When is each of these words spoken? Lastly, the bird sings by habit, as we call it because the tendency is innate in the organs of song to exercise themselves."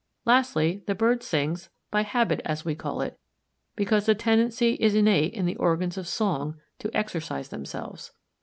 Lastly, 0.25 0.81
the 0.87 0.95
bird 0.95 1.21
sings 1.21 1.69
by 1.91 2.01
habit, 2.01 2.41
as 2.43 2.65
we 2.65 2.73
call 2.73 3.01
it 3.01 3.19
because 3.75 4.07
the 4.07 4.15
tendency 4.15 4.73
is 4.79 4.95
innate 4.95 5.35
in 5.35 5.45
the 5.45 5.55
organs 5.57 5.95
of 5.95 6.07
song 6.07 6.59
to 6.79 6.89
exercise 6.97 7.49
themselves." 7.49 8.11